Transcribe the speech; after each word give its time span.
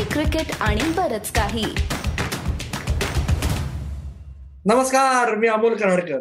Hockey 0.00 0.12
cricket 0.12 0.50
आणि 0.60 0.82
बरच 0.96 1.30
काही. 1.32 1.64
नमस्कार 4.64 5.34
मी 5.34 5.48
अमोल 5.48 5.74
कराडकर 5.76 6.20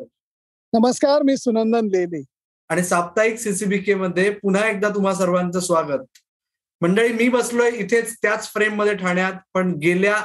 नमस्कार 0.73 1.21
मी 1.21 1.36
सुनंदन 1.38 1.86
लेले. 1.86 2.23
आणि 2.70 2.84
साप्ताहिक 2.84 3.39
सीसीबीके 3.39 3.96
मध्ये 3.96 4.29
पुन्हा 4.31 4.68
एकदा 4.70 4.89
तुम्हा 4.89 5.13
सर्वांचं 5.13 5.60
स्वागत. 5.60 6.04
मंडळी 6.81 7.13
मी 7.13 7.29
बसलोय 7.29 7.71
इथेच 7.71 8.15
त्याच 8.21 8.52
फ्रेममध्ये 8.54 8.96
ठाण्यात 8.96 9.34
पण 9.54 9.73
गेल्या 9.73 10.16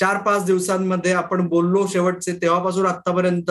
चार 0.00 0.22
पाच 0.22 0.44
दिवसांमध्ये 0.44 1.12
आपण 1.12 1.46
बोललो 1.48 1.86
शेवटचे 1.86 2.32
तेव्हापासून 2.32 2.86
आतापर्यंत 2.86 3.50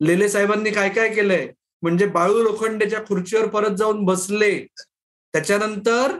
लेले 0.00 0.28
साहेबांनी 0.28 0.70
काय 0.70 0.88
काय 0.88 1.14
केलंय? 1.14 1.48
म्हणजे 1.82 2.06
बाळू 2.06 2.42
लोखंडेच्या 2.42 3.00
खुर्चीवर 3.00 3.46
परत 3.46 3.76
जाऊन 3.76 4.04
बसले. 4.04 4.66
त्याच्यानंतर 5.32 6.18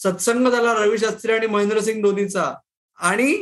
सत्संग 0.00 0.48
झाला 0.48 0.72
रवी 0.74 0.98
शास्त्री 0.98 1.32
आणि 1.32 1.46
महेंद्रसिंग 1.46 2.02
धोनीचा. 2.02 2.52
आणि 2.98 3.32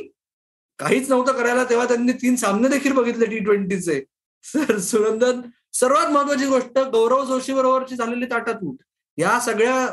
काहीच 0.78 1.10
नव्हतं 1.10 1.32
करायला 1.32 1.64
तेव्हा 1.64 1.86
त्यांनी 1.86 2.12
तीन 2.12 2.36
सामने 2.36 2.68
देखील 2.68 2.92
बघितले 2.92 3.26
टी 3.26 3.38
ट्वेंटीचे 3.38 4.00
सर 4.44 4.78
सुरंदन 4.78 5.40
सर्वात 5.74 6.06
महत्वाची 6.06 6.46
गोष्ट 6.46 6.78
गौरव 6.92 7.24
जोशी 7.24 7.52
बरोबरची 7.54 7.96
झालेली 7.96 8.26
ताटातूट. 8.26 8.76
या 9.18 9.38
सगळ्या 9.40 9.86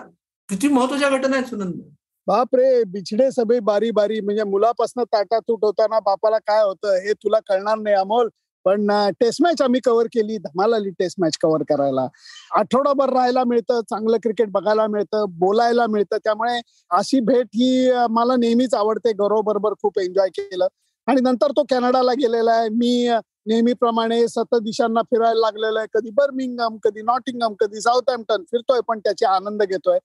किती 0.49 0.67
महत्त्वाच्या 0.67 1.09
घटना 1.09 1.35
आहेत 1.35 1.48
सुनंदन 1.48 1.90
बाप 2.27 2.55
रे 2.55 2.84
बिछडे 2.84 3.29
सभे 3.32 3.59
बारी 3.59 3.90
बारी. 3.91 4.20
म्हणजे 4.20 4.43
मुलापासून 4.43 5.04
ताटातूट 5.04 5.63
होताना 5.63 5.99
बापाला 5.99 6.38
काय 6.38 6.63
होतं 6.63 6.95
हे 7.05 7.13
तुला 7.13 7.40
कळणार 7.40 7.77
नाही 7.77 7.95
अमोल. 7.95 8.29
पण 8.66 8.88
टेस्ट 9.20 9.42
मॅच 9.42 9.62
आम्ही 9.62 9.80
कव्हर 9.86 10.05
केली 10.05 10.38
धमाल 10.38 10.74
आली 10.74 10.90
टेस्ट 10.90 11.20
मॅच 11.20 11.38
कव्हर 11.38 11.64
करायला. 11.70 12.08
आठवडाभर 12.55 13.10
राहायला 13.14 13.44
मिळतं 13.44 13.82
चांगलं 13.90 14.18
क्रिकेट 14.24 14.52
बघायला 14.52 14.88
मिळतं 14.88 15.26
बोलायला 15.40 15.86
मिळतं. 15.88 16.18
त्यामुळे 16.24 16.60
अशी 16.91 17.20
भेट 17.20 17.48
ही 17.55 17.91
मला 18.10 18.36
नेहमीच 18.36 18.74
आवडते. 18.74 19.14
गौरव 19.14 19.41
बरोबर 19.41 19.74
खूप 19.82 20.00
एन्जॉय 20.00 20.30
केलं. 20.30 20.68
आणि 21.07 21.22
नंतर 21.22 21.52
तो 21.52 21.63
कॅनडाला 21.70 22.13
गेलेला 22.13 22.52
आहे. 22.52 22.70
मी 22.70 23.07
नेहमीप्रमाणे 23.48 24.27
सतत 24.27 24.55
दिशांना 24.55 25.02
फिरायला 25.02 25.40
लागलेला 25.40 25.79
आहे. 25.79 25.88
कधी 25.94 26.10
बर्मिंगम 26.12 26.77
कधी 26.84 27.02
नॉटिंगम 27.02 27.54
कधी 27.60 27.82
साऊथ 27.82 28.10
हॅम्प्टन 28.10 28.44
फिरतोय 28.52 28.79
पण 28.88 29.00
त्याचे 29.00 29.26
आनंद 29.26 29.63
घेतोय. 29.63 30.00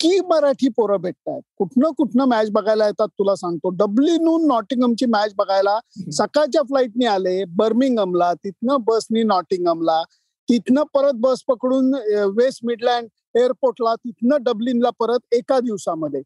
इतकी 0.00 0.18
मराठी 0.28 0.68
पोरं 0.76 1.00
भेटतात 1.02 1.40
कुठनं 1.58 1.90
कुठनं 1.98 2.24
मॅच 2.28 2.50
बघायला 2.52 2.86
येतात 2.86 3.08
तुला 3.18 3.34
सांगतो. 3.36 3.70
डब्ल्यूनून 3.76 4.46
नॉटिंगमची 4.48 5.06
मॅच 5.10 5.32
बघायला 5.36 5.78
सकाळच्या 6.16 6.62
फ्लाईटनी 6.68 7.04
आले 7.06 7.42
बर्मिंगमला 7.58 8.32
तिथनं 8.44 8.76
बसनी 8.86 9.22
नॉटिंगमला 9.22 10.02
तिथनं 10.48 10.82
परत 10.94 11.14
बस 11.20 11.42
पकडून 11.48 11.94
वेस्ट 12.36 12.60
मिडलँड 12.66 13.08
एअरपोर्टला 13.38 13.94
तिथनं 13.94 14.42
डब्लिनला 14.42 14.90
परत 15.00 15.34
एका 15.34 15.58
दिवसामध्ये. 15.60 16.20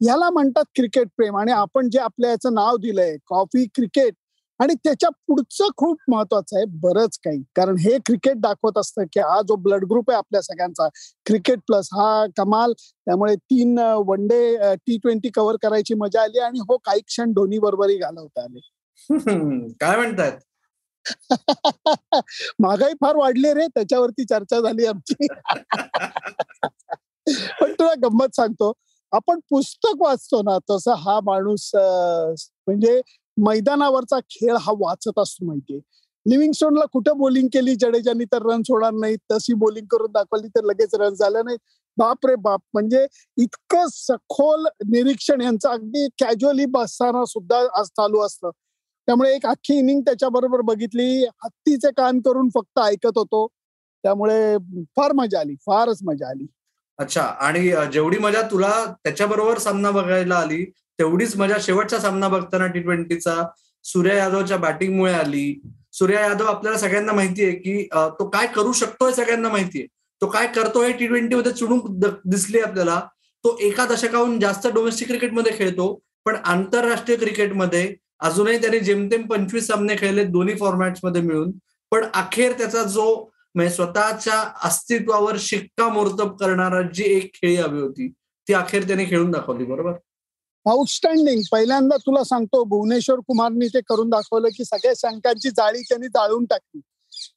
ह्याला 0.00 0.30
म्हणतात 0.30 0.64
क्रिकेट 0.74 1.08
प्रेम. 1.16 1.36
आणि 1.36 1.52
आपण 1.52 1.88
जे 1.90 1.98
आपल्या 1.98 2.30
याचं 2.30 2.54
नाव 2.54 2.76
दिलंय 2.76 3.16
कॉफी 3.26 3.64
क्रिकेट 3.74 4.14
आणि 4.60 4.74
त्याच्या 4.74 5.10
पुढचं 5.28 5.68
खूप 5.76 5.98
महत्वाचं 6.08 6.56
आहे 6.56 6.64
बरंच 6.82 7.18
काही. 7.24 7.42
कारण 7.56 7.78
हे 7.78 7.98
क्रिकेट 8.06 8.40
दाखवत 8.40 8.78
असतं 8.78 9.04
की 9.12 9.20
हा 9.20 9.42
जो 9.42 9.56
ब्लड 9.56 9.84
ग्रुप 9.84 10.10
आहे 10.10 10.18
आपल्या 10.18 10.42
सगळ्यांचा 10.42 10.88
क्रिकेट 11.26 11.58
प्लस 11.66 11.88
हा 11.92 12.26
कमाल. 12.36 12.72
त्यामुळे 13.06 13.36
तीन 13.36 13.78
one 14.06 14.26
day 14.26 14.74
T 14.76 14.96
twenty 14.96 15.28
cover 15.28 15.56
करायची 15.62 15.94
मजा 15.94 16.22
आली 16.22 16.38
आणि 16.38 16.58
हो 16.58 16.76
काही 16.76 17.00
क्षण 17.00 17.32
धोनी 17.32 17.58
बरोबरही 17.58 17.98
घालवता 17.98 18.42
आले. 18.42 18.60
काय 19.80 19.96
म्हणतात? 19.96 20.32
महागाई 22.60 22.92
फार 23.00 23.16
वाढली 23.16 23.54
रे 23.54 23.66
त्याच्यावरती 23.66 24.24
चर्चा 24.24 24.60
झाली 24.60 24.86
आमची. 24.86 25.26
पण 27.60 27.72
तुला 27.72 27.94
गंमत 28.02 28.36
सांगतो 28.36 28.72
आपण 29.12 29.38
पुस्तक 29.50 29.94
वाचतो 30.00 30.42
ना 30.42 30.58
तसं 30.70 30.94
हा 30.98 31.20
माणूस 31.24 31.70
म्हणजे 31.74 33.00
मैदानावरचा 33.36 34.18
खेळ 34.30 34.56
हा 34.60 34.72
वाचत 34.78 35.18
असतो 35.18 35.46
माहितीये. 35.46 35.80
लिव्हिंगस्टोनला 36.26 36.84
कुठं 36.92 37.18
बॉलिंग 37.18 37.48
केली 37.52 37.74
जडेजानी 37.74 38.24
तर 38.24 38.42
रन 38.42 38.62
होणार 38.70 38.92
नाही 38.92 39.16
तशी 39.32 39.54
बॉलिंग 39.54 39.86
करून 39.86 40.10
दाखवली 40.12 40.48
तर 40.48 40.64
लगेच 40.64 40.94
रन 40.94 41.14
झालं 41.14 41.44
नाही. 41.44 41.56
बाप 41.98 42.26
रे 42.26 42.34
बाप! 42.36 42.60
म्हणजे 42.74 43.06
इतकं 43.38 43.86
सखोल 43.92 44.66
निरीक्षण 44.86 45.40
यांचं 45.40 45.68
अगदी 45.68 46.06
कॅज्युअली 46.20 46.64
बसताना 46.66 47.24
सुद्धा 47.24 47.58
आज 47.78 47.86
चालू 47.88 48.20
असतं. 48.20 48.50
त्यामुळे 49.08 49.34
एक 49.34 49.46
अख्खी 49.46 49.78
इनिंग 49.78 50.00
त्याच्याबरोबर 50.00 50.60
बघितली. 50.60 51.24
हत्तीचे 51.44 51.90
कान 51.96 52.20
करून 52.20 52.48
फक्त 52.54 52.78
ऐकत 52.80 53.18
होतो. 53.18 53.46
त्यामुळे 54.04 54.56
फार 54.96 55.12
मजा 55.12 55.40
आली. 55.40 55.54
फारच 55.66 55.98
मजा 56.04 56.28
आली. 56.28 56.46
अच्छा. 56.98 57.22
आणि 57.22 57.70
जेवढी 57.92 58.18
मजा 58.18 58.42
तुला 58.42 58.72
त्याच्याबरोबर 59.04 59.58
सामना 59.58 59.90
बघायला 59.90 60.34
आली 60.34 60.64
तेवढीच 60.98 61.36
मजा 61.36 61.56
शेवटचा 61.60 61.98
सामना 61.98 62.28
बघताना 62.28 62.66
टी 62.66 62.80
ट्वेंटीचा 62.80 63.34
सूर्या 63.84 64.14
यादवच्या 64.16 64.56
बॅटिंगमुळे 64.56 65.12
आली. 65.12 65.60
सूर्या 65.92 66.20
यादव 66.20 66.46
आपल्याला 66.46 66.78
सगळ्यांना 66.78 67.12
माहितीये 67.12 67.52
की 67.52 67.82
तो 68.18 68.28
काय 68.30 68.46
करू 68.56 68.72
शकतोय 68.72 69.12
सगळ्यांना 69.12 69.48
माहितीये. 69.48 69.86
तो 70.22 70.26
काय 70.26 70.46
करतोय 70.46 70.92
टी 70.92 71.06
ट्वेंटी 71.06 71.36
मध्ये 71.36 71.52
दिसली 72.30 72.60
आपल्याला. 72.60 73.00
तो 73.44 73.56
एका 73.62 73.86
दशकाहून 73.86 74.38
जास्त 74.40 74.66
डोमेस्टिक 74.74 75.08
क्रिकेटमध्ये 75.08 75.52
खेळतो 75.58 75.92
पण 76.26 76.36
आंतरराष्ट्रीय 76.44 77.16
क्रिकेटमध्ये 77.18 77.94
अजूनही 78.26 78.58
त्याने 78.60 78.78
जेमतेम 78.80 79.26
पंचवीस 79.26 79.66
सामने 79.66 79.94
खेळले 79.98 80.24
दोन्ही 80.24 80.56
फॉर्मॅट्समध्ये 80.58 81.22
मिळून. 81.22 81.50
पण 81.92 82.04
अखेर 82.14 82.52
त्याचा 82.58 82.82
जो 82.82 83.06
म्हणजे 83.54 83.74
स्वतःच्या 83.74 84.40
अस्तित्वावर 84.64 85.36
शिक्कामोर्तब 85.40 86.36
करणारा 86.36 86.80
जी 86.94 87.04
एक 87.16 87.30
खेळी 87.34 87.54
हवी 87.56 87.80
होती 87.80 88.08
ती 88.48 88.54
अखेर 88.54 88.86
त्याने 88.86 89.04
खेळून 89.04 89.30
दाखवली 89.30 89.64
बरोबर? 89.64 89.92
आउटस्टँडिंग 90.66 91.42
पहिल्यांदा 91.52 91.96
तुला 91.96 92.22
सांगतो 92.24 92.62
भुवनेश्वर 92.64 93.18
कुमारनी 93.26 93.66
ते 93.74 93.80
करून 93.88 94.08
दाखवलं 94.10 94.48
की 94.56 94.64
सगळ्या 94.64 94.92
शंकांची 94.96 95.50
जाळी 95.50 95.82
त्यांनी 95.82 96.06
जाळून 96.06 96.44
टाकली. 96.44 96.80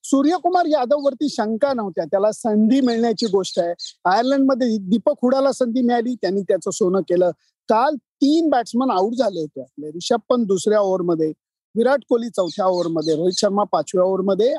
सूर्यकुमार 0.04 0.66
यादव 0.66 1.06
वरती 1.06 1.28
शंका 1.30 1.74
नव्हत्या. 1.74 2.06
त्याला 2.06 2.32
संधी 2.32 2.80
मिळण्याची 2.82 3.26
गोष्ट 3.26 3.60
आहे. 3.60 3.74
आयर्लंडमध्ये 4.06 4.78
दीपक 4.90 5.20
हुडाला 5.22 5.52
संधी 5.52 5.82
मिळाली. 5.82 6.16
त्यांनी 6.22 6.42
त्याचं 6.42 6.72
सोनं 6.72 7.02
केलं. 7.10 7.32
काल 7.70 7.96
तीन 7.96 8.50
बॅट्समन 8.50 8.92
आउट 8.92 9.14
झाले 9.14 9.40
होते 9.40 9.62
आपले. 9.62 9.92
रिषभ 9.92 10.20
पंत 10.30 10.46
दुसऱ्या 10.48 10.80
ओव्हरमध्ये 10.80 11.32
विराट 11.76 12.04
कोहली 12.10 12.30
चौथ्या 12.30 12.66
ओव्हरमध्ये 12.66 13.16
रोहित 13.16 13.40
शर्मा 13.40 13.64
पाचव्या 13.64 14.04
ओव्हरमध्ये. 14.06 14.54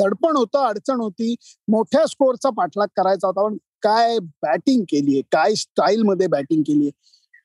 तडपण 0.00 0.36
होतं 0.36 0.66
अडचण 0.68 1.00
होती. 1.00 1.34
मोठ्या 1.68 2.06
स्कोअरचा 2.06 2.50
पाठलाग 2.50 2.86
करायचा 2.96 3.26
होता. 3.26 3.46
पण 3.48 3.56
काय 3.82 4.18
बॅटिंग 4.42 4.82
केलीये? 4.88 5.22
काय 5.32 5.54
स्टाईल 5.54 6.02
मध्ये 6.02 6.26
बॅटिंग 6.26 6.62
केलीये? 6.66 6.90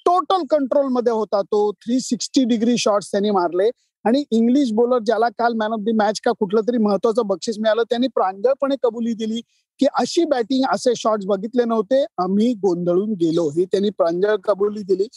टोटल 0.06 0.44
कंट्रोलमध्ये 0.50 1.14
होता 1.14 1.42
तो. 1.42 1.72
थ्री 1.72 2.00
सिक्स्टी 2.00 2.44
डिग्री 2.44 2.78
शॉट्स 2.78 3.12
त्यांनी 3.12 3.32
मारले. 3.32 3.70
आणि 4.06 4.24
इंग्लिश 4.32 4.72
बॉलर 4.74 5.00
ज्याला 5.00 5.30
काल 5.30 5.54
मॅन 5.54 5.72
ऑफ 5.72 5.80
द 5.80 5.90
मॅच 5.96 6.20
का 6.20 6.32
कुठलं 6.32 6.62
तरी 6.62 6.78
महत्वाचं 6.78 7.28
बक्षीस 7.28 7.56
मिळालं 7.60 7.84
त्यांनी 7.84 8.08
प्रांजळपणे 8.08 8.76
कबुली 8.84 9.14
दिली 9.14 9.42
की 9.80 9.86
अशी 9.94 10.24
बॅटिंग 10.26 10.64
असे 10.74 10.94
शॉट्स 10.96 11.26
बघितले 11.26 11.64
नव्हते. 11.64 12.04
आम्ही 12.18 12.54
गोंधळून 12.54 13.12
गेलो. 13.12 13.50
ही 13.50 13.66
त्यांनी 13.66 13.90
प्रांजळ 13.90 14.36
कबुली 14.36 14.82
दिली. 14.82 15.08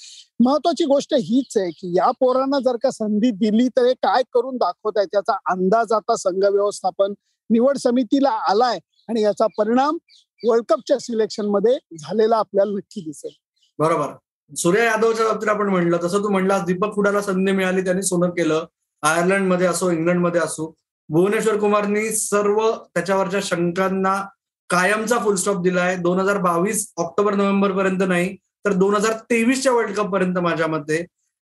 महत्वाची 0.40 0.84
गोष्ट 0.84 1.14
हीच 1.14 1.56
आहे 1.56 1.70
की 1.70 1.92
या 1.96 2.10
पोरांना 2.10 2.58
जर 2.58 2.76
का 2.82 2.90
संधी 2.90 3.30
दिली 3.30 3.68
तर 3.68 3.86
हे 3.86 3.94
काय 3.94 4.22
करून 4.32 4.56
दाखवत 4.56 4.92
आहे 4.96 5.06
त्याचा 5.06 5.32
अंदाज 5.32 5.92
आता 5.92 6.16
संघ 6.16 6.44
व्यवस्थापन 6.44 7.14
निवड 7.50 7.76
समितीला 7.76 8.30
आलाय 8.30 8.78
आणि 9.08 9.22
याचा 9.22 9.46
परिणाम 9.58 9.98
वर्ल्ड 10.46 10.64
कपच्या 10.68 10.98
सिलेक्शनमध्ये 10.98 11.74
झालेला 11.96 12.36
आपल्याला 12.36 12.72
नक्की 12.72 13.00
दिसेल. 13.00 13.32
बरोबर. 13.78 14.06
सूर्या 14.50 14.84
यादवच्या 14.84 15.26
बाबतीत 15.26 15.48
आपण 15.48 15.68
म्हणलं 15.68 15.98
तसं 16.02 16.22
तू 16.22 16.28
म्हणलास 16.30 16.64
दीपक 16.64 16.94
हुडाला 16.96 17.20
संधी 17.22 17.52
मिळाली 17.52 17.84
त्यांनी 17.84 18.02
सोनं 18.02 18.30
केलं. 18.30 18.64
आयर्लंडमध्ये 19.02 19.66
असो 19.66 19.90
इंग्लंडमध्ये 19.90 20.40
असो 20.40 20.72
भुवनेश्वर 21.08 21.56
कुमारनी 21.60 22.08
सर्व 22.10 22.60
त्याच्यावरच्या 22.94 23.40
शंकांना 23.44 24.14
कायमचा 24.70 25.18
फुलस्टॉप 25.24 25.62
दिलाय 25.62 25.96
दोन 25.96 26.20
हजार 26.20 26.38
बावीस 26.42 26.86
ऑक्टोबर 26.96 27.34
नोव्हेंबर 27.34 27.72
पर्यंत 27.72 28.02
नाही 28.08 28.34
तर 28.64 28.72
दोन 28.72 28.94
हजार 28.94 29.12
तेवीसच्या 29.30 29.72
वर्ल्ड 29.72 29.94
कप 29.96 30.06
पर्यंत 30.12 30.38
माझ्या 30.38 30.66
मते. 30.66 31.04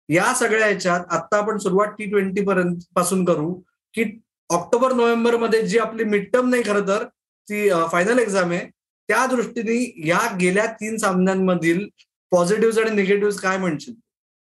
या 0.09 0.33
सगळ्या 0.35 0.67
याच्यात 0.67 1.13
आता 1.13 1.37
आपण 1.37 1.57
सुरुवात 1.57 1.87
टी 1.97 2.05
ट्वेंटी 2.09 2.43
पर्यंत 2.45 2.81
पासून 2.95 3.25
करू 3.25 3.53
की 3.95 4.03
ऑक्टोबर 4.49 4.93
नोव्हेंबरमध्ये 4.93 5.61
जी 5.67 5.77
आपली 5.79 6.03
मिड 6.03 6.31
टर्म 6.33 6.49
नाही 6.49 6.63
खरं 6.65 6.87
तर 6.87 7.03
ती 7.47 7.69
फायनल 7.91 8.19
एक्झाम 8.19 8.51
आहे. 8.51 8.65
त्या 9.09 9.25
दृष्टीने 9.25 10.07
या 10.07 10.19
गेल्या 10.39 10.65
तीन 10.81 10.97
सामन्यांमधील 10.97 11.87
पॉझिटिव्ह 12.31 12.81
आणि 12.81 12.95
निगेटिव्ह 12.95 13.37
काय 13.41 13.57
म्हणशील? 13.57 13.93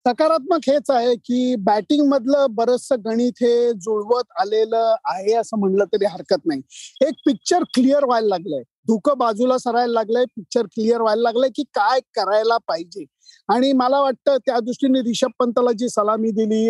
सकारात्मक 0.05 0.67
हेच 0.67 0.89
आहे 0.91 1.13
की 1.15 1.55
बॅटिंग 1.55 2.07
मधलं 2.07 2.45
बरचस 2.49 2.91
गणित 3.05 3.33
हे 3.41 3.71
जुळवत 3.73 4.31
आलेलं 4.41 4.95
आहे 5.05 5.33
असं 5.33 5.59
म्हणलं 5.59 5.85
तरी 5.93 6.05
हरकत 6.05 6.45
नाही. 6.45 6.61
एक 7.01 7.13
पिक्चर 7.25 7.63
क्लिअर 7.73 8.05
व्हायला 8.05 8.27
लागलंय. 8.27 8.61
धुकं 8.87 9.17
बाजूला 9.17 9.57
सरायला 9.57 9.93
लागलंय 9.93 10.25
पिक्चर 10.25 10.65
क्लिअर 10.65 11.01
व्हायला 11.01 11.21
लागलंय 11.21 11.49
की 11.55 11.63
काय 11.73 11.99
करायला 12.13 12.57
पाहिजे. 12.67 13.05
आणि 13.49 13.71
मला 13.73 13.99
वाटतं 14.01 14.37
त्या 14.37 14.59
दृष्टीने 14.59 14.99
रिषभ 15.01 15.29
पंतला 15.39 15.71
जी 15.71 15.89
सलामी 15.89 16.31
दिली 16.31 16.65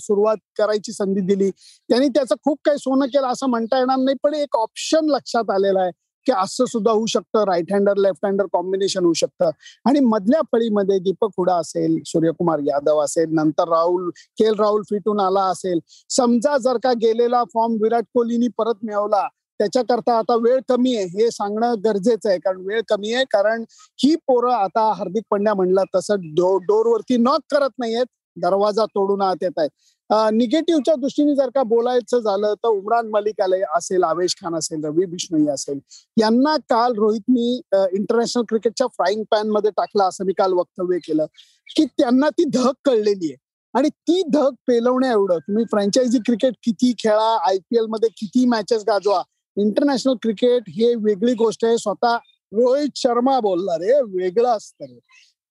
सुरुवात 0.00 0.36
करायची 0.58 0.92
संधी 0.92 1.20
दिली 1.26 1.50
त्यांनी 1.50 2.08
त्याचं 2.08 2.34
खूप 2.44 2.58
काही 2.64 2.78
सोनं 2.78 3.06
केलं 3.06 3.26
असं 3.26 3.46
म्हणता 3.46 3.78
येणार 3.78 3.96
नाही 3.96 4.16
पण 4.22 4.34
एक 4.34 4.56
ऑप्शन 4.56 5.10
लक्षात 5.10 5.50
आलेला 5.50 5.80
आहे. 5.80 5.90
की 6.26 6.32
असं 6.32 6.64
सुद्धा 6.66 6.92
होऊ 6.92 7.06
शकतं 7.06 7.44
right 7.48 7.72
hander 7.72 7.96
left 7.98 8.24
hander 8.26 8.46
combination 8.52 9.04
होऊ 9.04 9.12
शकतं. 9.12 9.50
आणि 9.86 10.00
मधल्या 10.02 10.40
फळीमध्ये 10.52 10.98
दीपक 10.98 11.30
हुडा 11.38 11.56
असेल 11.56 11.98
सूर्यकुमार 12.06 12.60
यादव 12.66 13.00
असेल 13.04 13.34
नंतर 13.34 13.68
राहुल 13.68 14.10
के 14.38 14.50
राहुल 14.50 14.82
फिटून 14.90 15.20
आला 15.20 15.44
असेल. 15.50 15.78
समजा 16.10 16.56
जर 16.58 16.78
का 16.82 16.92
गेलेला 17.02 17.42
फॉर्म 17.54 17.76
विराट 17.82 18.04
कोहलीनी 18.14 18.48
परत 18.58 18.84
मिळवला 18.84 19.26
त्याच्याकरता 19.60 20.16
आता 20.18 20.34
वेळ 20.42 20.58
कमी 20.68 20.94
आहे 20.96 21.04
हे 21.12 21.30
सांगणं 21.30 21.74
गरजेचं 21.84 22.28
आहे. 22.28 22.38
कारण 22.38 22.60
वेळ 22.66 22.80
कमी 22.88 23.12
आहे 23.14 23.24
कारण 23.30 23.64
ही 23.98 24.14
पोरं 24.26 24.52
आता 24.54 24.92
हार्दिक 24.96 25.22
पंड्या 25.30 25.54
म्हणला 25.54 25.82
तसं 25.94 26.28
डो 26.34 26.56
डोरवरती 26.66 27.16
नॉक 27.18 27.40
करत 27.50 27.78
नाहीयेत 27.78 28.06
दरवाजा 28.36 28.84
तोडून 28.86 29.22
आत 29.22 29.42
येत 29.42 29.58
आहेत 29.58 29.70
निगेटिव्हच्या 30.10 30.94
दृष्टीने 30.94 31.34
जर 31.34 31.48
का 31.54 31.62
बोलायचं 31.62 32.18
झालं 32.20 32.54
तर 32.54 32.68
उमरान 32.68 33.08
मलिक 33.10 33.40
आले 33.40 33.60
असेल 33.76 34.02
आवेश 34.02 34.34
खान 34.40 34.54
असेल 34.54 34.84
रवी 34.84 35.04
बिष्णोई 35.06 35.46
असेल 35.48 35.78
यांना 36.16 36.56
काल 36.70 36.92
रोहितनी 36.96 37.54
इंटरनॅशनल 37.92 38.42
क्रिकेटच्या 38.48 38.86
फ्राईंग 38.86 39.22
पॅनमध्ये 39.30 39.70
टाकला 39.70 40.04
असं 40.04 40.24
मी 40.24 40.32
काल 40.32 40.52
वक्तव्य 40.52 40.98
केलं 40.98 41.26
की 41.68 41.84
त्यांना 41.98 42.28
ती 42.28 42.44
धग 42.44 42.72
कळलेली 42.84 43.26
आहे. 43.26 43.36
आणि 43.74 43.88
ती 43.88 44.22
धग 44.32 44.50
पेलवण्या 44.66 45.10
एवढं 45.12 45.38
तुम्ही 45.38 45.64
फ्रँचायझी 45.64 46.18
क्रिकेट 46.26 46.54
किती 46.62 46.92
खेळा 46.98 47.36
आयपीएलमध्ये 47.48 48.08
किती 48.16 48.44
मॅचेस 48.48 48.84
गाजवा 48.86 49.22
इंटरनॅशनल 49.56 50.14
क्रिकेट 50.22 50.68
हे 50.68 50.94
वेगळी 50.94 51.34
गोष्ट 51.34 51.64
आहे 51.64 51.78
स्वतः 51.78 52.16
रोहित 52.52 52.96
शर्मा 52.96 53.38
बोलणार 53.40 53.80
रे 53.80 54.00
वेगळं 54.12 54.48
असतं 54.48 54.96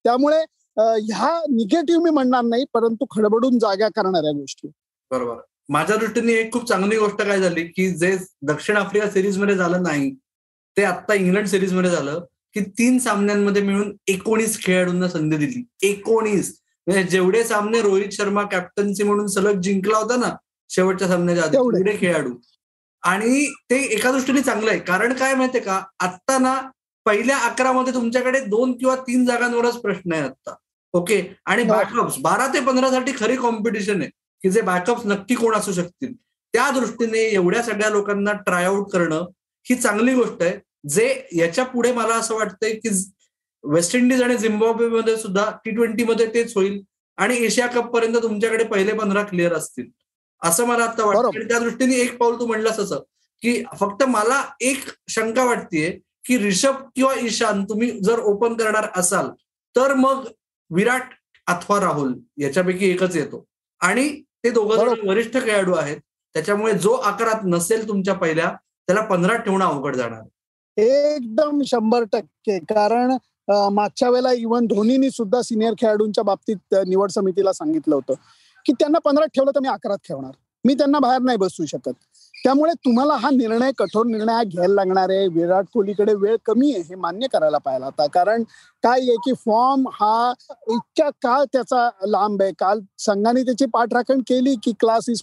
त्यामुळे 0.05 0.43
ह्या 0.77 1.39
निगेटिव्ह 1.49 2.03
मी 2.03 2.09
म्हणणार 2.09 2.41
नाही 2.41 2.65
परंतु 2.73 3.05
खडबडून 3.11 3.59
जागा 3.59 3.87
करणाऱ्या 3.87 4.31
गोष्टी. 4.31 4.67
बरोबर. 5.11 5.35
माझ्या 5.69 5.95
दृष्टीने 5.95 6.33
एक 6.33 6.51
खूप 6.53 6.67
चांगली 6.67 6.97
गोष्ट 6.97 7.21
काय 7.21 7.39
झाली 7.39 7.63
की 7.67 7.89
जे 7.91 8.15
दक्षिण 8.41 8.77
आफ्रिका 8.77 9.09
सिरीजमध्ये 9.09 9.55
झालं 9.55 9.83
नाही 9.83 10.13
ते 10.77 10.83
आता 10.83 11.13
इंग्लंड 11.13 11.47
सिरीजमध्ये 11.47 11.91
झालं 11.91 12.19
की 12.53 12.61
तीन 12.61 12.97
सामन्यांमध्ये 12.99 13.61
मिळून 13.61 13.95
एकोणीस 14.07 14.59
खेळाडूंना 14.63 15.07
संधी 15.09 15.37
दिली. 15.37 15.63
एकोणीस. 15.81 16.59
म्हणजे 16.87 17.03
जेवढे 17.03 17.43
सामने 17.43 17.81
रोहित 17.81 18.11
शर्मा 18.11 18.43
कॅप्टन्सी 18.43 19.03
म्हणून 19.03 19.27
सलग 19.27 19.61
जिंकला 19.61 19.97
होता 19.97 20.15
ना 20.15 20.35
शेवटच्या 20.69 21.07
सामन्याच्या 21.07 21.43
आधी 21.43 21.57
तेवढे. 21.57 21.97
खेळाडू. 21.97 22.33
आणि 23.03 23.53
ते 23.69 23.75
एका 23.75 24.11
दृष्टीने 24.11 24.41
चांगलं 24.41 24.71
आहे. 24.71 24.79
कारण 24.79 25.13
काय 25.13 25.35
माहितीये 25.35 25.63
का? 25.63 25.81
आत्ता 25.99 26.37
ना 26.37 26.69
पहिल्या 27.05 27.37
अकरामध्ये 27.37 27.93
तुमच्याकडे 27.93 28.39
दोन 28.39 28.77
किंवा 28.77 28.95
तीन 28.95 29.25
जागांवरच 29.25 29.77
प्रश्न 29.77 30.13
आहे 30.13 30.21
आता 30.21 30.55
ओके? 30.95 31.21
आणि 31.45 31.63
बॅकअप्स. 31.63 32.17
बारा 32.21 32.47
ते 32.53 32.59
पंधरा 32.65 32.89
साठी 32.91 33.11
खरी 33.19 33.35
कॉम्पिटिशन 33.35 34.01
आहे 34.01 34.09
की 34.43 34.49
जे 34.49 34.61
बॅकअप्स 34.61 35.05
नक्की 35.05 35.35
कोण 35.35 35.55
असू 35.55 35.71
शकतील. 35.73 36.13
त्या 36.53 36.69
दृष्टीने 36.71 37.19
एवढ्या 37.19 37.63
सगळ्या 37.63 37.89
लोकांना 37.89 38.33
ट्राय 38.45 38.65
आउट 38.65 38.91
करणं 38.91 39.25
ही 39.65 39.75
चांगली 39.75 40.13
गोष्ट 40.13 40.43
आहे. 40.43 40.57
जे 40.89 41.27
याच्यापुढे 41.33 41.91
मला 41.91 42.15
असं 42.15 42.35
वाटतंय 42.35 42.73
की 42.75 42.89
वेस्ट 43.63 43.95
इंडिज 43.95 44.21
आणि 44.21 44.37
झिम्बाब्वेमध्ये 44.37 45.15
सुद्धा 45.17 45.49
टी 45.65 45.71
ट्वेंटीमध्ये 45.71 46.25
तेच 46.33 46.55
होईल 46.55 46.81
आणि 47.17 47.37
एशिया 47.45 47.67
कप 47.67 47.91
पर्यंत 47.93 48.17
तुमच्याकडे 48.23 48.63
पहिले 48.63 48.93
पंधरा 48.93 49.23
क्लिअर 49.23 49.53
असतील. 49.53 49.85
असं 50.41 50.65
मला 50.65 50.83
आता 50.83 51.05
वाटतं 51.05 51.27
आणि 51.27 51.47
त्या 51.47 51.59
दृष्टीने 51.59 51.95
एक 51.95 52.17
पाऊल 52.17 52.39
तू 52.39 52.45
म्हणलास 52.45 52.79
असं 52.79 52.99
की 53.43 53.61
फक्त 53.79 54.03
मला 54.03 54.41
एक 54.61 54.89
शंका 55.09 55.43
वाटतीये 55.43 55.89
की 56.25 56.37
रिषभ 56.37 56.75
किंवा 56.95 57.13
ईशान 57.21 57.63
तुम्ही 57.63 57.89
जर 58.03 58.19
ओपन 58.21 58.53
करणार 58.53 58.87
असाल 58.95 59.29
तर 59.75 59.93
मग 59.93 60.25
विराट 60.71 61.13
अथवा 61.47 61.79
राहुल 61.79 62.13
याच्यापैकी 62.41 62.89
एकच 62.89 63.15
येतो. 63.15 63.43
आणि 63.81 64.09
ते 64.43 64.49
दोघं 64.51 64.93
वरिष्ठ 65.07 65.33
खेळाडू 65.35 65.73
आहेत. 65.73 65.97
त्याच्यामुळे 66.35 66.73
जो 66.79 66.91
आकारात 67.09 67.41
नसेल 67.45 67.87
तुमच्या 67.87 68.13
पहिल्या 68.13 68.51
त्याला 68.87 69.01
पंधरा 69.07 69.35
ठेवणं 69.35 69.65
अवघड 69.65 69.95
जाणार 69.95 70.21
एकदम 70.77 71.61
शंभर 71.67 72.03
टक्के. 72.13 72.57
कारण 72.59 73.15
मागच्या 73.73 74.09
वेळेला 74.09 74.31
इव्हन 74.33 74.65
धोनीनी 74.67 75.09
सुद्धा 75.11 75.41
सिनियर 75.41 75.73
खेळाडूंच्या 75.79 76.23
बाबतीत 76.23 76.75
निवड 76.87 77.09
समितीला 77.11 77.53
सांगितलं 77.53 77.95
होतं. 77.95 78.13
की 78.65 78.73
त्यांना 78.79 78.99
पंधरा 78.99 79.25
ठेवलं 79.25 79.51
तर 79.55 79.59
मी 79.59 79.67
अकरात 79.67 79.97
ठेवणार 80.07 80.31
मी 80.65 80.73
त्यांना 80.73 80.99
बाहेर 80.99 81.21
नाही 81.21 81.37
बसू 81.37 81.65
शकत. 81.65 81.93
त्यामुळे 82.45 82.71
तुम्हाला 82.85 83.13
हा 83.19 83.29
निर्णय 83.33 83.71
कठोर 83.77 84.05
निर्णय 84.05 84.43
घ्यायला 84.45 84.73
लागणार 84.73 85.09
आहे. 85.09 85.27
विराट 85.27 85.65
कोहलीकडे 85.73 86.13
वेळ 86.15 86.35
कमी 86.45 86.71
आहे 86.73 86.81
हे 86.89 86.95
मान्य 86.95 87.27
करायला 87.33 87.57
पाहिजे 87.57 87.85
आता 87.85 88.05
कारण 88.13 88.43
काय 88.83 88.99
आहे 88.99 89.15
की 89.25 89.33
फॉर्म 89.45 89.87
हा 89.93 90.31
इतक्या 90.71 91.09
काळ 91.23 91.43
त्याचा 91.53 91.89
लांब 92.07 92.41
आहे. 92.41 92.51
काल 92.59 92.79
संघाने 93.05 93.43
त्याची 93.45 93.65
पाठराखण 93.73 94.21
केली 94.27 94.55
की 94.63 94.71
class 94.79 95.09
is 95.09 95.21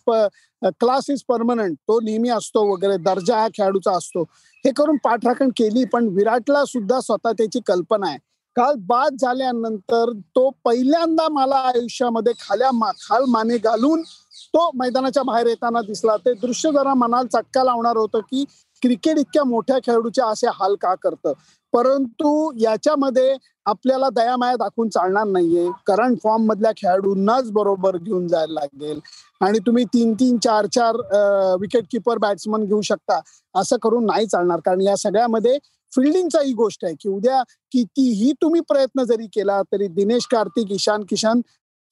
class 0.80 1.10
is 1.10 1.22
permanent 1.28 1.76
तो 1.88 2.00
नेहमी 2.00 2.28
असतो 2.30 2.64
वगैरे 2.72 2.96
दर्जा 3.04 3.36
हा 3.38 3.46
खेळाडूचा 3.54 3.96
असतो. 3.96 4.22
हे 4.64 4.70
करून 4.76 4.96
पाठराखण 5.04 5.48
केली 5.56 5.84
पण 5.92 6.08
विराटला 6.16 6.64
सुद्धा 6.64 7.00
स्वतः 7.00 7.32
त्याची 7.38 7.60
कल्पना 7.66 8.08
आहे. 8.08 8.18
काल 8.56 8.74
बाद 8.86 9.14
झाल्यानंतर 9.20 10.10
तो 10.36 10.48
पहिल्यांदा 10.64 11.28
मला 11.32 11.56
आयुष्यामध्ये 11.68 12.32
खाल्या 12.40 12.70
खाल 13.00 13.24
माने 13.28 13.56
घालून 13.58 14.02
तो 14.54 14.70
मैदानाच्या 14.78 15.22
बाहेर 15.22 15.46
येताना 15.46 15.80
दिसला. 15.86 16.16
ते 16.16 16.32
दृश्य 16.42 16.70
जरा 16.72 16.94
मनाला 16.94 17.40
चटका 17.40 17.64
लावणार 17.64 17.96
होतं 17.96 18.20
की 18.30 18.44
क्रिकेट 18.82 19.18
इतक्या 19.18 19.44
मोठ्या 19.44 19.78
खेळाडूच्या 19.84 20.26
असे 20.26 20.46
हाल 20.54 20.74
का 20.80 20.94
करतं? 21.02 21.32
परंतु 21.72 22.52
याच्यामध्ये 22.60 23.34
आपल्याला 23.66 24.08
दयामाया 24.14 24.56
दाखवून 24.56 24.88
चालणार 24.88 25.26
नाहीये. 25.26 25.68
करंट 25.86 26.18
फॉर्म 26.22 26.44
मधल्या 26.46 26.72
खेळाडूंनाच 26.76 27.50
बरोबर 27.52 27.96
घेऊन 27.96 28.26
जायला 28.28 28.52
लागेल. 28.52 28.98
आणि 29.40 29.58
तुम्ही 29.66 29.84
तीन 29.94 30.12
तीन 30.20 30.36
चार 30.44 30.66
चार 30.74 30.96
विकेट 31.60 31.84
किपर 31.92 32.18
बॅट्समन 32.18 32.64
घेऊ 32.64 32.80
शकता. 32.82 33.20
असं 33.54 33.76
करून 33.82 34.06
नाही 34.06 34.26
चालणार. 34.26 34.60
कारण 34.64 34.80
या 34.80 34.96
सगळ्यामध्ये 34.96 35.58
फिल्डिंगचा 35.92 36.40
ही 36.40 36.52
गोष्ट 36.54 36.84
आहे 36.84 36.94
की 37.00 37.08
उद्या 37.08 37.42
कितीही 37.72 38.32
तुम्ही 38.42 38.60
प्रयत्न 38.68 39.02
जरी 39.04 39.26
केला 39.32 39.60
तरी 39.72 39.86
दिनेश 39.88 40.26
कार्तिक 40.30 40.72
ईशान 40.72 41.02
किशन 41.08 41.40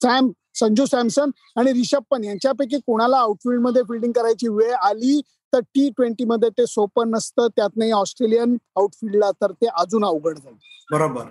सॅम 0.01 0.29
संजू 0.55 0.85
सॅमसन 0.85 1.29
आणि 1.55 1.73
रिषभ 1.73 2.03
पण 2.09 2.23
यांच्यापैकी 2.23 2.77
कोणाला 2.77 3.17
आउटफिल्डमध्ये 3.17 3.81
फिल्डिंग 3.81 4.11
करायची 4.11 4.47
वेळ 4.47 4.73
आली 4.73 5.19
तर 5.53 5.59
टी 5.59 5.89
ट्वेंटी 5.89 6.25
मध्ये 6.25 6.49
ते 6.49 6.65
सोपं 6.65 7.09
नसतं. 7.11 7.47
त्यातनंही 7.47 7.91
ऑस्ट्रेलियन 7.91 8.55
आउटफिल्डला 8.75 9.31
तर 9.31 9.51
ते 9.51 9.67
अजून 9.67 10.05
अवघड 10.05 10.37
जाईल. 10.37 10.55
बरोबर. 10.91 11.23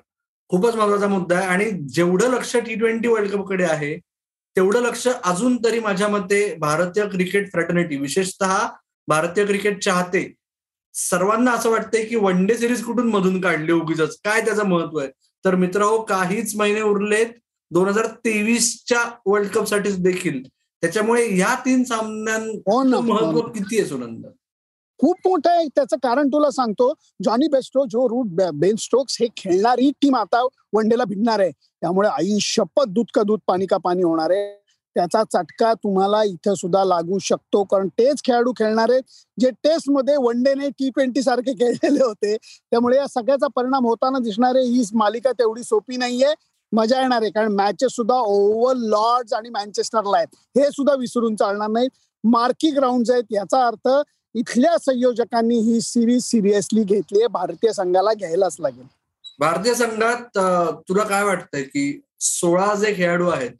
खूपच 0.50 0.76
महत्त्वाचा 0.76 1.08
मुद्दा 1.08 1.36
आहे 1.36 1.46
आणि 1.46 1.70
जेवढं 1.94 2.30
लक्ष 2.30 2.56
टी 2.56 2.74
ट्वेंटी 2.74 3.08
वर्ल्ड 3.08 3.30
कपकडे 3.30 3.64
आहे 3.64 3.96
तेवढं 4.56 4.80
लक्ष 4.80 5.06
अजून 5.08 5.56
तरी 5.64 5.80
माझ्या 5.80 6.08
मते 6.08 6.54
भारतीय 6.54 7.06
क्रिकेट 7.06 7.50
फ्रॅटर्निटी 7.52 7.96
विशेषतः 7.96 8.56
भारतीय 9.08 9.44
क्रिकेट 9.46 9.82
चाहते 9.84 10.22
सर्वांना 10.94 11.52
असं 11.52 11.70
वाटतंय 11.70 12.04
की 12.04 12.16
वन 12.16 12.44
डे 12.46 12.54
सिरीज 12.54 12.84
कुठून 12.84 13.08
मधून 13.08 13.40
काढली 13.40 13.72
उगीच 13.72 14.00
काय 14.00 14.40
त्याचं 14.40 14.66
महत्त्व 14.66 14.98
आहे? 14.98 15.08
तर 15.44 15.54
मित्र 15.54 15.82
हो 15.82 16.00
काहीच 16.02 16.56
महिने 16.56 16.80
उरलेत. 16.80 17.26
दोन 17.70 17.88
हजार 17.88 18.06
तेवीसच्या 18.06 19.04
वर्ल्ड 19.26 19.50
कपसाठी 19.50 19.90
देखील. 19.90 20.42
त्याच्यामुळे 20.82 21.38
या 21.38 21.54
तीन 21.54 21.84
सामन्यांचं 21.84 22.70
हो 22.70 23.00
महत्त्व 23.00 23.40
किती 23.40 23.78
आहे 23.78 23.88
सुनंद? 23.88 24.26
खूप 24.98 25.16
मोठं 25.26 25.50
आहे. 25.50 25.66
त्याचं 25.66 25.96
कारण 25.96 26.28
तुला 26.28 26.50
सांगतो 26.50 26.92
Jonny 27.24 27.48
Bairstow 27.48 27.84
Joe 27.84 28.08
Root 28.08 28.26
Ben 28.54 28.76
Stokes 28.76 29.16
हे 29.20 29.26
खेळणारी 29.36 29.90
टीम 30.02 30.16
आता 30.16 30.42
वनडेला 30.72 31.04
भिडणार 31.04 31.40
आहे. 31.40 31.50
त्यामुळे 31.50 32.08
आई 32.08 32.38
शपथ 32.40 32.88
दूध 32.88 33.06
का 33.14 33.22
दूध 33.22 33.40
पाणी 33.46 33.66
का 33.66 33.76
पाणी 33.76 34.02
होणार 34.02 34.30
आहे. 34.30 34.58
त्याचा 34.96 35.22
चटका 35.24 35.72
तुम्हाला 35.74 36.22
इथं 36.22 36.54
सुद्धा 36.54 36.84
लागू 36.84 37.18
शकतो 37.18 37.62
कारण 37.64 37.88
तेच 37.88 38.22
खेळाडू 38.24 38.52
खेळणारे 38.52 38.98
जे 39.38 39.50
टेस्टमध्ये 39.50 40.16
वन 40.16 40.42
डे 40.42 40.54
ने 40.54 40.68
टी 40.68 40.88
ट्वेंटी 40.90 41.22
सारखे 41.22 41.52
खेळलेले 41.60 42.02
होते. 42.04 42.36
त्यामुळे 42.36 42.96
या 42.96 43.06
सगळ्याचा 43.06 43.46
परिणाम 43.46 43.86
होताना 43.86 44.18
दिसणारे 44.18 44.62
ही 44.62 44.82
मालिका 44.94 45.32
तेवढी 45.32 45.62
सोपी 45.62 45.96
नाहीये. 45.96 46.34
मजा 46.72 47.00
येणार 47.00 47.22
आहे. 47.22 47.30
कारण 47.30 47.52
मॅचेस 47.52 47.92
सुद्धा 47.92 48.14
ओव्हर 48.14 48.76
लॉर्ड्स 48.76 49.32
आणि 49.32 49.50
मँचेस्टरला 49.50 50.16
आहेत. 50.16 50.36
हे 50.58 50.70
सुद्धा 50.70 50.94
विसरून 50.94 51.36
चालणार 51.36 51.68
नाहीत. 51.68 51.90
मार्की 52.24 52.70
ग्राउंड 52.70 53.10
आहेत. 53.10 53.24
याचा 53.30 53.66
अर्थ 53.66 53.88
इथल्या 54.34 54.76
संयोजकांनी 54.78 55.58
ही 55.58 55.80
सिरीज 55.80 56.24
सिरियसली 56.24 56.82
घेतली 56.84 57.18
आहे. 57.18 57.26
भारतीय 57.26 57.72
संघाला 57.72 58.12
घ्यायलाच 58.12 58.56
लागेल. 58.60 58.84
भारतीय 59.40 59.74
संघात 59.74 60.38
तुला 60.88 61.02
काय 61.02 61.24
वाटतंय 61.24 61.62
की 61.62 62.00
सोळा 62.20 62.74
जे 62.74 62.94
खेळाडू 62.96 63.28
आहेत 63.28 63.50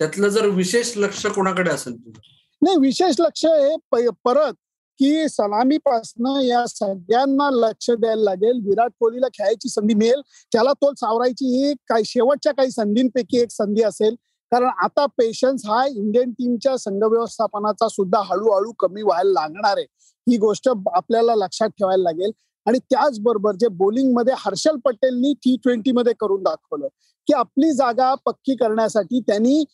त्यातलं 0.00 0.28
जर 0.28 0.46
विशेष 0.46 0.92
लक्ष 0.96 1.26
कोणाकडे 1.26 1.70
असेल 1.70 1.94
तुझं? 1.94 2.20
नाही 2.62 2.76
विशेष 2.76 3.16
लक्ष 3.18 3.44
हे 3.46 4.08
परत 4.24 4.52
की 5.00 5.28
सलामीपासनं 5.28 6.40
या 6.40 6.64
सगळ्यांना 6.66 7.50
लक्ष 7.50 7.90
द्यायला 7.90 8.22
लागेल. 8.22 8.60
विराट 8.64 8.90
कोहलीला 9.00 9.28
खेळायची 9.28 9.68
संधी 9.68 9.94
मिळेल. 9.94 10.20
त्याला 10.52 10.72
तो 10.72 10.92
सावरायची 10.94 11.44
ही 11.56 11.74
काही 11.88 12.04
शेवटच्या 12.04 12.52
काही 12.52 12.70
संधींपैकी 12.70 13.38
एक 13.38 13.50
संधी 13.50 13.82
असेल. 13.82 14.14
कारण 14.52 14.68
आता 14.84 15.06
पेशन्स 15.06 15.66
हा 15.66 15.86
इंडियन 15.86 16.30
टीमच्या 16.30 16.76
संघ 16.76 17.04
व्यवस्थापनाचा 17.04 17.88
सुद्धा 17.88 18.20
हळूहळू 18.20 18.72
कमी 18.72 19.02
व्हायला 19.02 19.30
लागणार 19.30 19.76
आहे. 19.76 19.86
ही 20.26 20.36
गोष्ट 20.36 20.68
आपल्याला 20.94 21.34
लक्षात 21.34 21.68
ठेवायला 21.68 22.02
लागेल. 22.02 22.30
आणि 22.66 22.78
त्याचबरोबर 22.78 23.54
जे 23.54 23.68
मध्ये 24.12 24.34
हर्षल 24.36 24.76
पटेलनी 24.84 25.32
टी 25.32 25.56
ट्वेंटी 25.56 25.92
मध्ये 25.92 26.12
करून 26.20 26.42
दाखवलं 26.42 26.88
की 27.26 27.32
आपली 27.32 27.72
जागा 27.72 28.14
पक्की 28.14 28.54
करण्यासाठी 28.54 29.20
त्यांनी 29.20 29.64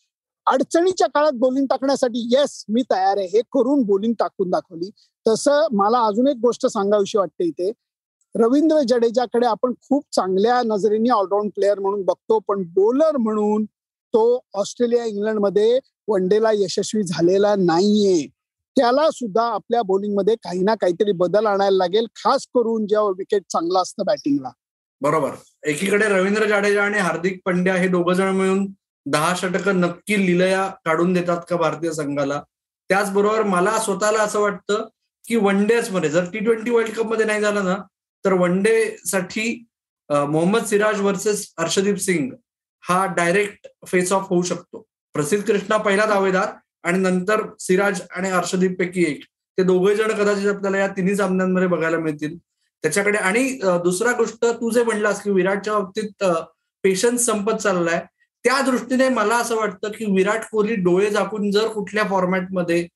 अडचणीच्या 0.46 1.06
काळात 1.06 1.32
बोलिंग 1.32 1.66
टाकण्यासाठी 1.66 2.28
येस 2.32 2.64
मी 2.68 2.82
तयार 2.82 3.16
आहे. 3.18 3.26
हे 3.26 3.40
करून 3.52 3.82
बोलिंग 3.82 4.12
टाकून 4.18 4.50
दाखवली. 4.50 4.90
तसं 5.26 5.66
मला 5.72 5.98
अजून 6.06 6.26
एक 6.28 6.36
गोष्ट 6.36 6.66
सांगावीशी 6.66 7.18
वाटते 7.18 7.44
इथे. 7.44 7.70
रवींद्र 8.34 8.80
जडेजाकडे 8.88 9.46
आपण 9.46 9.72
खूप 9.88 10.04
चांगल्या 10.12 10.60
नजरेने 10.64 11.10
ऑलराऊंड 11.10 11.50
प्लेअर 11.54 11.78
म्हणून 11.80 12.02
बघतो 12.04 12.38
पण 12.48 12.62
बॉलर 12.76 13.16
म्हणून 13.16 13.64
तो 14.14 14.24
ऑस्ट्रेलिया 14.54 15.04
इंग्लंडमध्ये 15.04 15.78
वनडेला 16.08 16.50
यशस्वी 16.54 17.02
झालेला 17.02 17.54
नाहीये. 17.58 18.26
त्याला 18.76 19.08
सुद्धा 19.10 19.42
आपल्या 19.44 19.82
बॉलिंगमध्ये 19.82 20.34
काही 20.44 20.62
ना 20.62 20.74
काहीतरी 20.74 21.12
बदल 21.12 21.46
आणायला 21.46 21.76
लागेल 21.76 22.06
खास 22.16 22.46
करून 22.54 22.86
जेव्हा 22.86 23.08
विकेट 23.18 23.42
चांगला 23.50 23.80
असतं 23.80 24.04
बॅटिंगला 24.06 24.50
बरोबर. 25.00 25.30
एकीकडे 25.62 26.08
रवींद्र 26.08 26.46
जाडेजा 26.48 26.82
आणि 26.82 26.98
हार्दिक 26.98 27.40
पंड्या 27.46 27.74
हे 27.74 27.88
दोघ 27.88 28.10
जण 28.10 28.34
मिळून 28.36 28.66
दहा 29.06 29.34
षटक 29.36 29.68
नक्की 29.68 30.24
लिलया 30.26 30.66
काढून 30.84 31.12
देतात 31.12 31.40
का 31.48 31.56
भारतीय 31.56 31.92
संघाला? 31.92 32.40
त्याचबरोबर 32.90 33.42
मला 33.42 33.78
स्वतःला 33.78 34.22
असं 34.22 34.40
वाटतं 34.40 34.86
की 35.28 35.36
वन 35.36 35.64
डेजमध्ये. 35.66 36.10
जर 36.10 36.24
टी 36.32 36.38
ट्वेंटी 36.38 36.70
वर्ल्ड 36.70 36.94
कपमध्ये 36.96 37.26
नाही 37.26 37.40
झालं 37.40 37.64
ना 37.64 37.76
तर 38.24 38.32
वन 38.32 38.62
डे 38.62 38.74
साठी 39.06 39.64
मोहम्मद 40.10 40.64
सिराज 40.66 41.00
वर्सेस 41.00 41.46
हर्षदीप 41.60 41.96
सिंग 41.98 42.30
हा 42.84 43.04
डायरेक्ट 43.16 43.66
फेस 43.86 44.12
ऑफ 44.12 44.26
होऊ 44.30 44.42
शकतो. 44.42 44.86
प्रसिद्ध 45.14 45.44
कृष्णा 45.46 45.76
पहिला 45.76 46.06
दावेदार 46.06 46.52
आणि 46.84 46.98
नंतर 46.98 47.40
सिराज 47.60 48.00
आणि 48.16 48.30
हर्षदीप 48.30 48.78
पैकी 48.78 49.04
एक. 49.10 49.22
ते 49.58 49.62
दोघे 49.62 49.94
जण 49.96 50.12
कदाचित 50.16 50.48
आपल्याला 50.48 50.78
या 50.78 50.86
तिन्ही 50.96 51.14
सामन्यांमध्ये 51.16 51.68
बघायला 51.68 51.98
मिळतील. 51.98 52.36
त्याच्याकडे 52.84 53.18
आणि 53.18 53.48
दुसरा 53.82 54.12
गोष्ट 54.12 54.44
तू 54.44 54.70
जे 54.70 54.82
म्हणलास 54.84 55.22
की 55.22 55.30
विराटच्या 55.30 55.74
बाबतीत 55.74 56.24
पेशन्स 56.84 57.24
संपत 57.26 57.60
चाललाय 57.62 58.00
त्या 58.44 58.60
दृष्टीने 58.60 59.08
मला 59.08 59.36
असं 59.36 59.56
वाटतं 59.56 59.92
की 59.92 60.04
विराट 60.16 60.44
कोहली 60.50 60.74
डोळे 60.84 61.10
झाकून 61.10 61.50
जर 61.50 61.68
कुठल्या 61.72 62.04
फॉर्मॅटमध्ये 62.08 62.86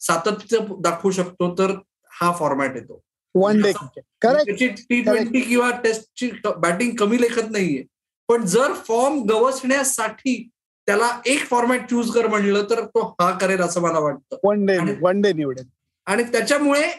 सातत्य 0.00 0.58
दाखवू 0.80 1.10
शकतो 1.10 1.54
तर 1.58 1.72
हा 2.12 2.30
फॉर्मॅट 2.38 2.76
येतो. 2.76 3.00
वन 3.34 3.60
डे 3.62 3.72
त्याची 3.72 4.68
टी 4.68 5.00
ट्वेंटी 5.02 5.40
किंवा 5.40 5.70
टेस्टची 5.84 6.30
बॅटिंग 6.56 6.94
कमी 6.98 7.20
लेखत 7.20 7.50
नाहीये. 7.50 7.82
पण 8.28 8.44
जर 8.46 8.72
फॉर्म 8.86 9.22
गवसण्यासाठी 9.28 10.42
त्याला 10.88 11.08
एक 11.26 11.44
फॉर्मॅट 11.46 11.88
चूज 11.90 12.10
कर 12.14 12.26
म्हणलं 12.26 12.64
तर 12.70 12.84
तो 12.84 13.02
हा 13.20 13.30
करेल 13.38 13.60
असं 13.60 13.80
मला 13.80 13.98
वाटतं. 13.98 14.36
वन 14.44 14.64
डे 14.66 14.78
वन 15.00 15.20
डे 15.20 15.32
निवडेल. 15.32 15.64
आणि 16.06 16.22
त्याच्यामुळे 16.22 16.90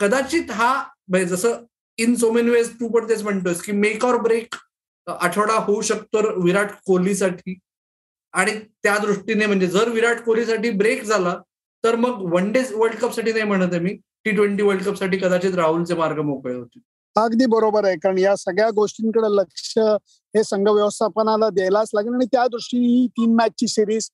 कदाचित 0.00 0.50
हा 0.50 0.72
म्हणजे 1.08 1.26
जसं 1.26 1.64
इन 1.98 2.14
सो 2.14 2.30
मेनी 2.32 2.50
वेज 2.50 2.70
तू 2.80 2.88
पण 2.88 3.08
तेच 3.08 3.22
म्हणतोस 3.22 3.62
की 3.62 3.72
मेक 3.72 4.04
ऑर 4.04 4.16
ब्रेक 4.22 4.54
आठवडा 5.06 5.54
होऊ 5.54 5.80
शकतो 5.82 6.40
विराट 6.42 6.70
कोहलीसाठी. 6.86 7.58
आणि 8.34 8.52
त्या 8.82 8.96
दृष्टीने 8.98 9.46
म्हणजे 9.46 9.66
जर 9.66 9.88
विराट 9.88 10.20
कोहलीसाठी 10.24 10.70
ब्रेक 10.70 11.02
झाला 11.02 11.36
तर 11.84 11.96
मग 11.96 12.32
वन 12.34 12.52
डे 12.52 12.62
वर्ल्ड 12.74 12.98
कपसाठी 12.98 13.32
नाही 13.32 13.44
म्हणत 13.44 13.72
आहे 13.72 13.80
मी. 13.80 13.94
टी 14.24 14.30
ट्वेंटी 14.30 14.62
वर्ल्ड 14.62 14.82
कपसाठी 14.82 15.16
कदाचित 15.16 15.54
राहुलचे 15.54 15.94
मार्ग 15.94 16.20
मोकळे 16.20 16.54
होतील. 16.54 16.80
अगदी 17.16 17.46
बरोबर 17.46 17.84
आहे. 17.84 17.96
कारण 17.96 18.18
या 18.18 18.36
सगळ्या 18.36 18.70
गोष्टींकडे 18.70 19.34
लक्ष 19.36 19.78
हे 19.78 20.44
संघ 20.44 20.68
व्यवस्थापनाला 20.68 21.48
द्यायलाच 21.48 21.90
लागेल 21.94 22.14
आणि 22.14 22.26
त्या 22.26 22.46
दृष्टीने 22.46 22.86
ही 22.86 23.06
तीन 23.06 23.34
मॅचची 23.34 23.66
सिरीज 23.66 24.08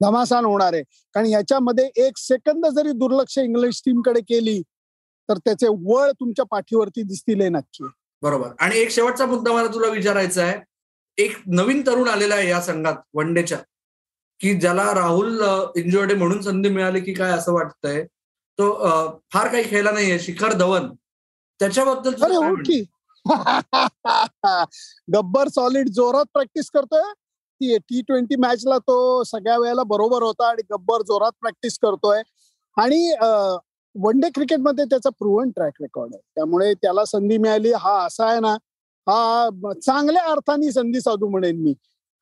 धमासान 0.00 0.44
होणार 0.44 0.72
आहे. 0.72 0.82
कारण 0.82 1.26
याच्यामध्ये 1.26 1.90
एक 1.96 2.18
सेकंद 2.18 2.66
जरी 2.66 2.92
दुर्लक्ष 2.92 3.38
इंग्लिश 3.38 3.82
टीमकडे 3.86 4.20
केली 4.20 4.62
तर 5.28 5.36
त्याचे 5.36 5.66
वळ 5.68 6.10
तुमच्या 6.10 6.44
पाठीवरती 6.44 7.02
दिसतील 7.02 7.40
नक्की. 7.42 7.84
बरोबर. 8.22 8.48
आणि 8.60 8.78
एक 8.78 8.90
शेवटचा 8.90 9.26
मुद्दा 9.26 9.52
मला 9.52 9.66
तुला 9.66 9.88
विचारायचा 9.88 10.44
आहे. 10.44 10.58
एक 11.18 11.36
नवीन 11.46 11.82
तरुण 11.86 12.08
आलेला 12.08 12.34
आहे 12.34 12.48
या 12.48 12.60
संघात 12.60 12.96
वन 13.14 13.34
डेच्या 13.34 13.58
की 14.42 14.54
ज्याला 14.54 14.84
राहुल 14.94 15.42
इंजुर्ड 15.76 16.12
म्हणून 16.12 16.40
संधी 16.42 16.68
मिळाली 16.68 17.00
की 17.00 17.12
काय 17.14 17.32
असं 17.32 17.52
वाटतंय? 17.52 18.04
तो 18.58 18.72
फार 19.32 19.48
काही 19.48 19.70
खेळला 19.70 19.90
नाहीये 19.90 20.18
शिखर 20.18 20.52
धवन. 20.52 20.88
त्याच्याबद्दल 21.60 22.14
गब्बर 25.14 25.48
सॉलिड 25.48 25.88
जोरात 25.88 26.24
प्रॅक्टिस 26.32 26.70
करतोय. 26.70 27.12
टी 27.78 28.00
ट्वेंटी 28.00 28.36
मॅचला 28.36 28.78
तो 28.78 29.22
सगळ्या 29.22 29.58
वेळेला 29.58 29.82
बरोबर 29.82 30.22
होता 30.22 30.48
आणि 30.48 30.62
गब्बर 30.70 31.02
जोरात 31.02 31.32
प्रॅक्टिस 31.40 31.78
करतोय. 31.78 32.22
आणि 32.76 33.12
वन 33.94 34.20
डे 34.20 34.28
क्रिकेटमध्ये 34.34 34.84
त्याचा 34.84 35.10
प्रुव्हन 35.10 35.50
ट्रॅक 35.50 35.72
रेकॉर्ड 35.80 36.14
आहे. 36.14 36.22
त्यामुळे 36.34 36.74
त्याला 36.74 37.04
संधी 37.04 37.38
मिळाली. 37.38 37.72
हा 37.72 37.98
असा 38.06 38.26
आहे 38.30 38.40
ना. 38.40 38.52
हा 39.06 39.48
चांगल्या 39.86 40.22
अर्थाने 40.22 40.72
संधी 40.72 41.00
साधू 41.00 41.28
म्हणेन 41.28 41.56
मी. 41.56 41.74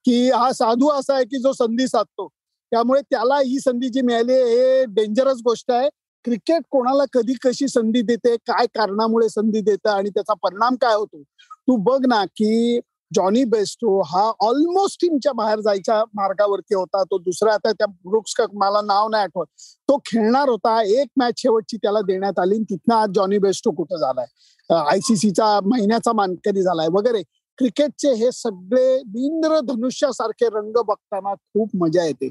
की 0.05 0.31
हा 0.31 0.53
साधू 0.53 0.89
असा 0.89 1.15
आहे 1.15 1.25
की 1.25 1.39
जो 1.39 1.53
संधी 1.53 1.87
साधतो. 1.89 2.29
त्यामुळे 2.73 3.01
त्याला 3.01 3.39
ही 3.39 3.59
संधी 3.59 3.89
जी 3.89 4.01
मिळाली 4.01 4.33
हे 4.33 4.85
डेंजरस 4.85 5.41
गोष्ट 5.45 5.71
आहे. 5.71 5.89
क्रिकेट 6.25 6.63
कोणाला 6.71 7.05
कधी 7.13 7.35
कशी 7.45 7.69
संधी 7.69 8.03
देते 8.03 8.37
काय 8.37 8.67
कारणामुळे 8.67 9.29
संधी 9.29 9.61
देतं 9.61 9.91
आणि 9.91 10.11
त्याचा 10.11 10.35
परिणाम 10.35 10.75
काय 10.75 10.95
होतो? 10.95 11.23
तू 11.23 11.77
बघ 11.77 12.07
ना 12.07 12.25
की 12.25 12.81
जॉनी 13.15 13.45
बेस्टो 13.45 14.01
हा 14.01 14.33
ऑलमोस्ट 14.41 15.01
टीमच्या 15.01 15.33
बाहेर 15.33 15.61
जायच्या 15.61 16.05
मार्गावरती 16.15 16.75
होता. 16.75 17.03
तो 17.03 17.19
दुसरा 17.19 17.55
आता 17.55 17.73
त्या 17.73 17.87
ब्रुक्स 17.87 18.35
का 18.35 18.45
मला 18.53 18.81
नाव 18.81 19.09
नाही 19.09 19.23
आठवत. 19.23 19.47
तो 19.89 19.97
खेळणार 19.97 20.49
होता. 20.49 20.83
एक 20.83 21.09
मॅच 21.17 21.33
शेवटची 21.37 21.77
त्याला 21.77 22.01
देण्यात 22.01 22.39
आली 22.39 22.59
तिथनं 22.59 22.95
आज 22.95 23.09
जॉनी 23.15 23.39
बेस्टो 23.39 23.71
कुठं 23.71 23.97
झालाय? 23.97 24.27
आयसीसीचा 24.71 25.59
महिन्याचा 25.65 26.13
मानकरी 26.13 26.63
झालाय 26.63 26.89
वगैरे. 26.93 27.23
क्रिकेटचे 27.61 28.13
हे 28.15 28.31
सगळे 28.33 28.95
इंद्रधनुष्यासारखे 29.25 30.47
रंग 30.47 30.77
बघताना 30.87 31.35
खूप 31.35 31.71
मजा 31.75 32.05
येते. 32.05 32.29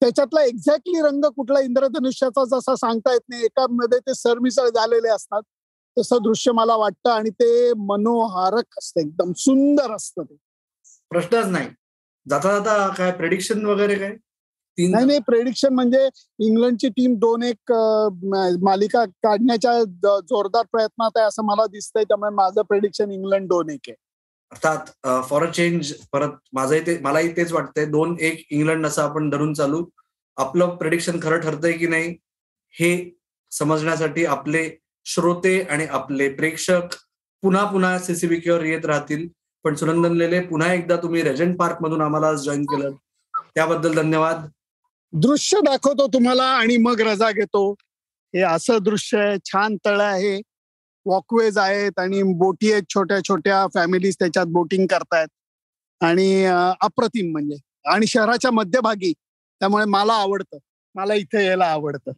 त्याच्यातला 0.00 0.42
एक्झॅक्टली 0.44 1.00
रंग 1.02 1.24
कुठला 1.36 1.60
इंद्रधनुष्याचा 1.60 2.44
जसा 2.44 2.74
सांगता 2.76 3.12
येत 3.12 3.20
नाही 3.28 3.44
एका 3.44 3.66
मध्ये 3.70 3.98
ते 3.98 4.14
सरमिसळ 4.14 4.68
झालेले 4.68 5.08
असतात 5.08 5.42
तसं 5.96 6.22
दृश्य 6.22 6.52
मला 6.52 6.76
वाटतं 6.76 7.10
आणि 7.10 7.30
ते 7.30 7.72
मनोहारक 7.78 8.78
असतं 8.78 9.00
एकदम 9.00 9.32
सुंदर 9.36 9.94
असतं 9.94 10.22
ते. 10.22 10.36
प्रश्नच 11.10 11.46
नाही. 11.46 11.68
जाता 12.26 12.58
जाता 12.58 12.88
काय 12.88 13.10
प्रेडिक्शन 13.12 13.64
वगैरे 13.64 13.94
काय? 13.94 14.16
नाही 14.78 15.04
नाही 15.06 15.18
प्रेडिक्शन 15.18 15.74
म्हणजे 15.74 16.08
इंग्लंडची 16.38 16.88
टीम 16.88 17.14
दोन 17.14 17.42
एक 17.42 17.72
मालिका 18.62 19.04
काढण्याच्या 19.04 19.82
जोरदार 20.20 20.64
प्रयत्नात 20.72 21.16
आहे 21.16 21.26
असं 21.26 21.44
मला 21.44 21.66
दिसतंय 21.66 22.04
त्यामुळे 22.04 22.30
माझं 22.34 22.62
प्रेडिक्शन 22.62 23.10
इंग्लंड 23.10 23.48
दोन 23.48 23.70
एक 23.70 23.80
आहे. 23.88 23.94
अर्थात 24.52 25.08
फॉर 25.28 25.46
अ 25.46 25.50
चेंज 25.50 25.92
परत 26.12 26.32
माझं 26.52 26.86
ते 26.86 26.98
मलाही 27.02 27.36
तेच 27.36 27.52
वाटतंय 27.52 27.84
दोन 27.86 28.16
एक 28.20 28.46
इंग्लंड 28.50 28.86
असं 28.86 29.02
आपण 29.02 29.30
धरून 29.30 29.52
चालू. 29.54 29.84
आपलं 30.36 30.76
प्रेडिक्शन 30.76 31.18
खरं 31.22 31.40
ठरतंय 31.40 31.72
की 31.72 31.86
नाही 31.86 32.14
हे 32.74 32.92
समजण्यासाठी 33.52 34.24
आपले 34.24 34.68
श्रोते 35.06 35.60
आणि 35.62 35.86
आपले 35.90 36.28
प्रेक्षक 36.34 36.94
पुन्हा 37.42 37.64
पुन्हा 37.70 37.98
सीसीबीकेवर 37.98 38.64
येत 38.64 38.84
राहतील. 38.86 39.26
पण 39.64 39.74
सुनंदन 39.74 40.16
लेले 40.16 40.40
पुन्हा 40.40 40.72
एकदा 40.74 40.96
तुम्ही 40.96 41.22
रेजंट 41.22 41.58
पार्क 41.58 41.82
मधून 41.82 42.00
आम्हाला 42.00 42.32
जॉईन 42.34 42.62
केलं. 42.64 42.90
त्याबद्दल 43.54 43.94
धन्यवाद. 43.94 44.46
दृश्य 45.12 45.60
दाखवतो 45.64 46.06
तुम्हाला 46.06 46.44
आणि 46.44 46.76
मग 46.76 47.00
रजा 47.00 47.30
घेतो. 47.30 47.72
हे 48.34 48.40
असं 48.40 48.78
दृश्य 48.82 49.18
आहे 49.18 49.36
छान 49.44 49.76
तळ 49.84 50.00
आहे. 50.00 50.40
वॉकवेज 51.06 51.58
आहेत 51.58 51.92
आणि 51.98 52.22
बोटी 52.22 52.72
आहेत 52.72 52.82
छोट्या 52.90 53.18
छोट्या 53.28 53.66
फॅमिलीज 53.74 54.16
त्याच्यात 54.18 54.46
बोटिंग 54.46 54.86
करतायत. 54.86 55.28
आणि 56.00 56.44
अप्रतिम 56.80 57.32
म्हणजे. 57.32 57.56
आणि 57.84 58.06
शहराच्या 58.06 58.50
मध्यभागी 58.50 59.12
त्यामुळे 59.60 59.84
मला 59.84 60.12
आवडतं. 60.12 60.58
मला 60.94 61.14
इथे 61.14 61.46
यायला 61.46 61.64
आवडतं. 61.64 62.12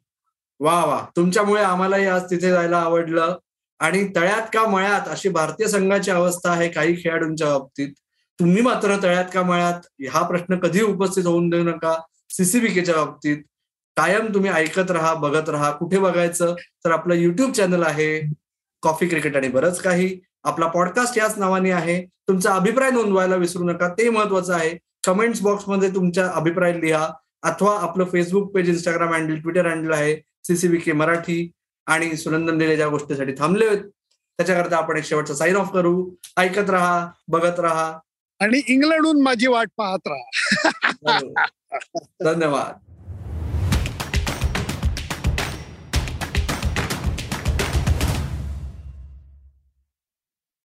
वा 0.60 0.84
वा. 0.84 1.06
तुमच्यामुळे 1.16 1.62
आम्हालाही 1.62 2.06
आज 2.06 2.30
तिथे 2.30 2.50
जायला 2.50 2.78
आवडलं. 2.78 3.38
आणि 3.78 4.08
तळ्यात 4.16 4.42
का 4.42 4.68
मळ्यात? 4.68 5.08
अशी 5.08 5.28
भारतीय 5.28 5.66
संघाची 5.66 6.10
अवस्था 6.10 6.50
आहे 6.50 6.68
काही 6.68 6.96
खेळाडूंच्या 7.04 7.48
बाबतीत. 7.48 7.88
तुम्ही 8.40 8.62
मात्र 8.62 9.02
तळ्यात 9.02 9.24
का 9.34 9.42
मळ्यात? 9.42 10.06
हा 10.10 10.26
प्रश्न 10.28 10.56
कधी 10.56 10.82
उपस्थित 10.82 11.26
होऊन 11.26 11.50
देऊ 11.50 11.64
नका. 11.64 12.00
सीसीबीकेच्या 12.30 12.94
बाबतीत. 12.94 13.36
कायम 13.96 14.34
तुम्ही 14.34 14.50
ऐकत 14.50 14.90
राहा 14.90 15.14
बघत 15.14 15.48
राहा. 15.48 15.70
कुठे 15.70 15.98
बघायचं? 15.98 16.54
तर 16.84 16.90
आपलं 16.90 17.14
युट्यूब 17.14 17.52
चॅनल 17.52 17.82
आहे. 17.82 18.43
कॉफी 18.84 19.06
क्रिकेट 19.08 19.36
आणि 19.36 19.48
बरंच 19.48 19.80
काही. 19.80 20.18
आपला 20.44 20.66
पॉडकास्ट 20.66 21.18
याच 21.18 21.38
नावाने 21.38 21.70
आहे. 21.70 22.04
तुमचा 22.28 22.54
अभिप्राय 22.54 22.90
नोंदवायला 22.90 23.36
विसरू 23.36 23.64
नका. 23.64 23.88
ते 23.88 24.08
महत्वाचं 24.10 24.54
आहे. 24.54 24.78
कमेंट्स 25.06 25.40
बॉक्समध्ये 25.40 25.88
तुमचा 25.94 26.30
अभिप्राय 26.34 26.72
लिहा. 26.80 27.08
अथवा 27.42 27.78
आपलं 27.80 28.04
Facebook 28.04 28.54
page 28.54 28.68
Instagram 28.68 29.12
handle 29.12 29.40
Twitter 29.40 29.66
handle 29.66 29.92
आहे. 29.92 30.16
सीसीबी 30.42 30.76
के 30.76 30.92
मराठी 30.92 31.50
आणि 31.86 32.16
सुनंदन 32.16 32.58
दिले 32.58 32.76
ज्या 32.76 32.88
गोष्टीसाठी 32.88 33.32
थांबले 33.32 33.66
होत 33.66 33.78
त्याच्याकरता 34.38 34.76
आपण 34.76 34.96
एक 34.96 35.04
शेवटचा 35.04 35.34
साईन 35.34 35.56
ऑफ 35.56 35.72
करू. 35.72 36.10
ऐकत 36.36 36.70
राहा 36.70 37.08
बघत 37.28 37.60
राहा. 37.60 37.98
आणि 38.40 38.60
इंग्लंडहून 38.68 39.22
माझी 39.22 39.46
वाट 39.46 39.68
पाहत 39.76 40.06
राहा. 40.06 41.46
धन्यवाद. 42.24 42.93